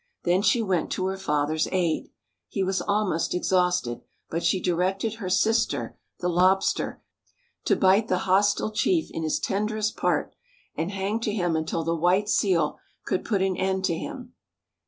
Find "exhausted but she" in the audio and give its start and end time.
3.35-4.59